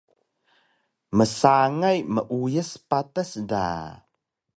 Msangay 1.17 1.99
meuays 2.13 2.69
patas 2.89 3.31
da 3.49 3.63